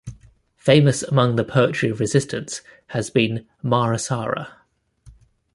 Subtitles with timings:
[0.57, 4.47] Famous among the 'poetry of resistance' has been "Mahasara".